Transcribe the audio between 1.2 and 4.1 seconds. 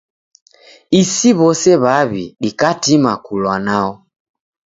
w'ose w'aw' dikatima kulwa nao.